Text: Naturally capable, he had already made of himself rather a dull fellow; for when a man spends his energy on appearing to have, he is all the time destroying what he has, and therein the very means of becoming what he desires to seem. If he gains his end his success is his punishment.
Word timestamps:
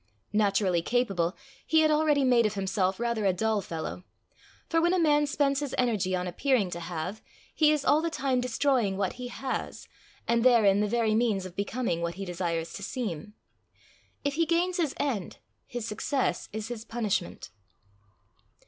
Naturally 0.33 0.81
capable, 0.81 1.35
he 1.63 1.81
had 1.81 1.91
already 1.91 2.23
made 2.23 2.47
of 2.47 2.55
himself 2.55 2.99
rather 2.99 3.23
a 3.23 3.31
dull 3.31 3.61
fellow; 3.61 4.03
for 4.67 4.81
when 4.81 4.95
a 4.95 4.99
man 4.99 5.27
spends 5.27 5.59
his 5.59 5.75
energy 5.77 6.15
on 6.15 6.25
appearing 6.27 6.71
to 6.71 6.79
have, 6.79 7.21
he 7.53 7.71
is 7.71 7.85
all 7.85 8.01
the 8.01 8.09
time 8.09 8.41
destroying 8.41 8.97
what 8.97 9.13
he 9.13 9.27
has, 9.27 9.87
and 10.27 10.43
therein 10.43 10.79
the 10.79 10.87
very 10.87 11.13
means 11.13 11.45
of 11.45 11.55
becoming 11.55 12.01
what 12.01 12.15
he 12.15 12.25
desires 12.25 12.73
to 12.73 12.81
seem. 12.81 13.35
If 14.25 14.33
he 14.33 14.47
gains 14.47 14.77
his 14.77 14.95
end 14.97 15.37
his 15.67 15.87
success 15.87 16.49
is 16.51 16.69
his 16.69 16.83
punishment. 16.83 17.51